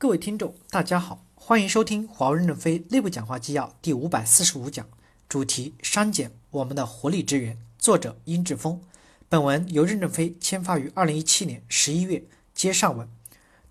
[0.00, 4.86] 各位听众，大家好，欢迎收听华为任正非内部讲话纪要第五百四十五讲，
[5.28, 8.80] 主题删减我们的活力之源，作者殷志峰。
[9.28, 12.22] 本文由任正非签发于二零一七年十一月，
[12.54, 13.08] 接上文。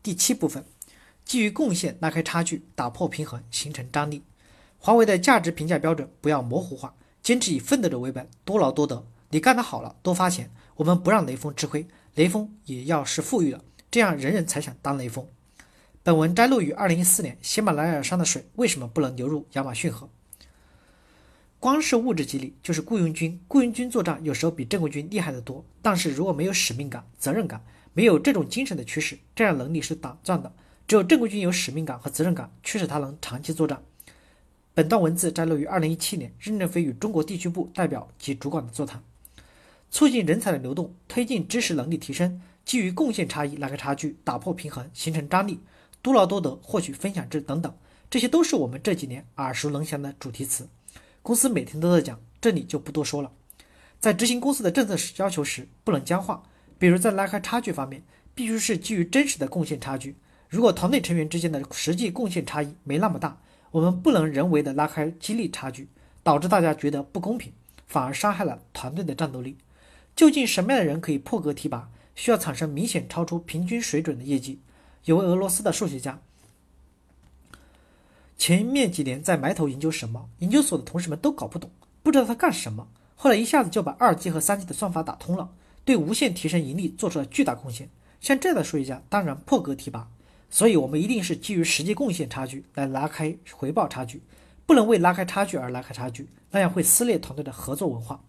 [0.03, 0.65] 第七部分，
[1.23, 4.21] 基于贡献拉开差距，打破平衡，形成张力。
[4.79, 9.07] 华为的价值评价标准不要模糊化，坚持以奋斗者为本，多劳多得。
[9.29, 15.25] 你干得好了，多发钱，我们不让雷锋吃亏，雷锋也要是富裕了，这样人人才想当雷锋。
[16.07, 20.09] 本文摘录于二零一四年，喜马拉雅山的水为什么不能流入亚马逊河？
[21.59, 25.65] 光是物质激励就是雇佣军，雇佣军作战有时候比正规军厉害得多。
[25.81, 27.61] 但是如果没有使命感、责任感，
[27.93, 30.49] 没有这种精神的驱使，这样能力是短暂的。
[30.87, 33.83] 只有正规军有使命感和责任感，驱使他能长期作战。
[34.73, 39.03] 本段文字摘录于二零一七年任正非与中国地区部代表及主管的座谈，
[39.91, 45.59] 促进人才的流动，推进知识能力提升，基于贡献差异拉开差距，打破平衡，形成张力。
[46.07, 47.75] 多劳多得，获取分享制等等，
[48.09, 50.69] 这些都是我们这几年耳熟能详的主题词。
[51.21, 53.29] 公司每天都在讲，这里就不多说了。
[53.99, 56.43] 在执行公司的政策要求时，不能僵化。
[56.79, 58.01] 比如在拉开差距方面，
[58.33, 60.15] 必须是基于真实的贡献差距。
[60.47, 63.41] 如果团队成员之间的实际贡献差异没那么大，
[63.71, 65.89] 我们不能人为的拉开激励差距，
[66.23, 67.51] 导致大家觉得不公平，
[67.85, 69.57] 反而伤害了团队的战斗力。
[70.15, 71.89] 究竟什么样的人可以破格提拔？
[72.15, 74.61] 需要产生明显超出平均水准的业绩。
[75.07, 76.19] 有位俄罗斯的数学家，
[78.37, 81.71] 前面几年在埋头研究什么，研究所的同事们都搞不懂，
[82.03, 82.89] 不知道他干什么。
[83.15, 85.49] 后来一下子就把二 G 和三 G 的算法打通了，
[85.85, 87.89] 对无限提升盈利做出了巨大贡献。
[88.19, 90.09] 像这样的数学家，当然破格提拔。
[90.49, 94.21] 所以，我们一定是基于实际贡献差距来拉开回报差距，
[94.65, 98.21] 不能为拉开差距而拉开差距，那样会撕裂团队的合作文化。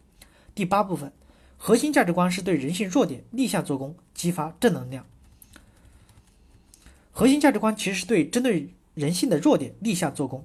[0.54, 1.12] 第八部分，
[1.56, 5.04] 核心价值观是对人性弱点逆向做工，激发正能量。
[7.18, 10.44] 核心价值观其实是对针对人性的弱点立下做工。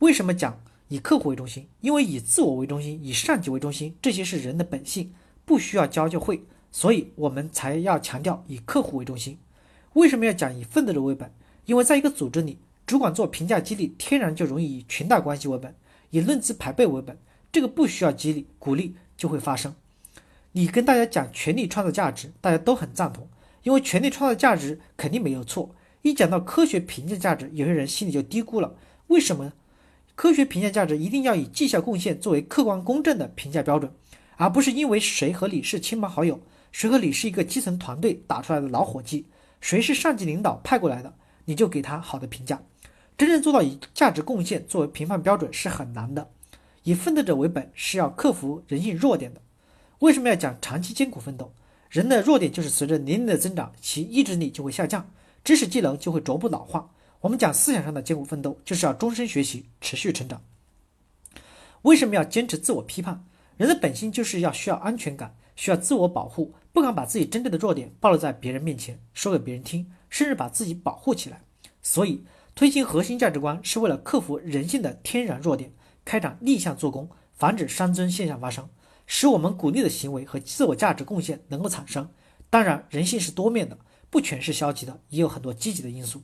[0.00, 1.66] 为什么讲以客户为中心？
[1.80, 5.14] 因为以自我为中心，以上级为中心，这些是人的本性，
[5.46, 6.44] 不需要教就会。
[6.70, 9.38] 所以我们才要强调以客户为中心。
[9.94, 11.32] 为什么要讲以奋斗者为本？
[11.64, 15.74] 因为在一个组织里，主管做评价激励，天然就容易以裙带关系为本，
[16.10, 17.16] 以论资排辈为本。
[17.50, 19.74] 这个不需要激励鼓励就会发生。
[20.52, 23.26] 你跟大家讲权力创造价值，大家都很赞同，
[23.62, 25.74] 因为权力创造价值肯定没有错。
[26.02, 28.74] 一讲到科学评价价值，有些人心里就低估了：
[29.08, 29.52] 为什么
[30.14, 33.92] 科学评价价值一定要以绩效贡献作为客观公正的评价标准，
[34.36, 36.40] 而不是因为谁和你是亲朋好友，
[36.72, 39.26] 谁和你是一个基层团队打出来的老伙计，
[39.60, 42.62] 谁是上级领导派过来的，你就给他好的评价？
[43.18, 46.30] 真正做到以价值贡献作为评判标准是很难的。
[46.84, 49.42] 以奋斗者为本是要克服人性弱点的。
[49.98, 51.52] 为什么要讲长期艰苦奋斗？
[51.90, 55.10] 人的弱点就是随着年龄的增长，其意志力就会下降。
[55.44, 56.90] 知识技能就会逐步老化。
[57.20, 60.42] 我们讲思想上的艰苦奋斗，就是要终身学习、持续成长。
[61.82, 63.24] 为什么要坚持自我批判？
[63.56, 71.42] 人的本性就是要需要安全感，需要自我保护，不敢把自己真正的弱点暴露在别人面前，说给别人听，甚至把自己保护起来。
[71.82, 72.24] 所以，
[72.54, 75.72] 推行核心价值观是为了克服人性的天然弱点，
[76.04, 78.68] 开展逆向做工，防止伤尊现象发生，
[79.06, 82.08] 使我们鼓励的行为和自我价值贡献能够产生。
[82.48, 83.78] 当然，人性是多面的。
[84.10, 86.22] 不全是消极的，也有很多积极的因素。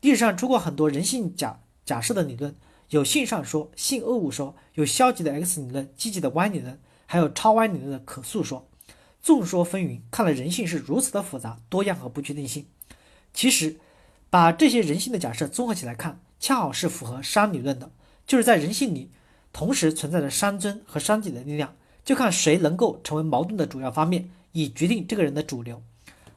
[0.00, 2.54] 历史上出过很多人性假假设的理论，
[2.90, 8.68] 有性上说、性恶物说，有消极的 X 理论、积极的 Y 理论，还有超 Y 理论的可诉说。
[9.22, 12.66] 众说纷纭，看来人性是如此的复杂、多样和不确定性。
[13.32, 13.76] 其实，
[14.28, 17.92] 把这些人性的假设综合起来看，恰好是符合商理论的，
[18.26, 19.12] 就是在人性里
[19.52, 25.80] 同时存在着商尊和商己的力量，就看谁能够成为矛盾的主要方面，以决定这个人的主流。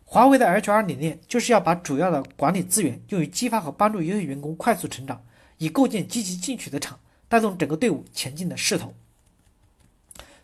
[0.08, 5.22] 华为的 HR 理念就是要把主要的管理资源用于激发和帮助优秀员工快速成长，
[5.58, 8.94] 以构建积极进取的场，带动整个队伍前进的势头。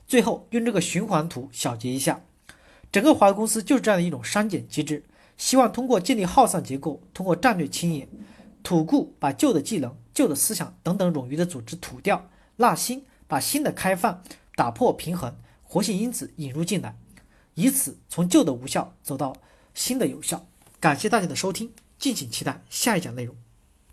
[0.08, 2.22] 最后用这个循环图小结一下，
[2.92, 5.04] 整个华为公司就是这样的一种删减机制，
[5.38, 8.10] 希望通过建立耗散结构，通过战略清野、
[8.64, 14.22] 吐故，把旧的技能、旧的思想等等冗余的组织吐掉，纳新，把新的开放，
[14.56, 16.98] 打破平衡，活性因子引入进来，
[17.56, 19.36] 以此从旧的无效走到。
[19.74, 20.46] 新的有效，
[20.82, 23.34] 感谢大家的收听，敬请期待下一讲内容。